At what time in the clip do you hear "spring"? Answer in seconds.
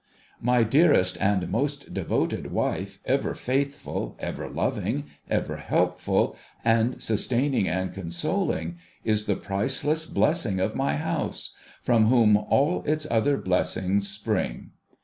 14.09-14.71